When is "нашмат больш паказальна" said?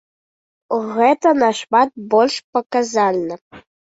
1.43-3.37